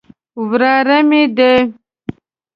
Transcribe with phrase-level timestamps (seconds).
[0.49, 1.53] وراره مې دی.